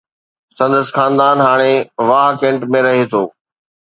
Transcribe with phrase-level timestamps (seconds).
[0.57, 1.75] سندس خاندان هاڻي
[2.07, 3.23] واهه ڪينٽ ۾ رهي ٿو.